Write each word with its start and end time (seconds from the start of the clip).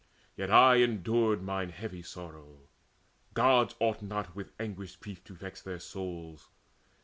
Yet 0.35 0.49
I 0.49 0.77
endured 0.77 1.43
mine 1.43 1.69
heavy 1.69 2.01
sorrow: 2.01 2.61
Gods 3.35 3.75
Ought 3.79 4.01
not 4.01 4.35
with 4.35 4.51
anguished 4.59 4.99
grief 4.99 5.23
to 5.25 5.35
vex 5.35 5.61
their 5.61 5.77
souls. 5.77 6.49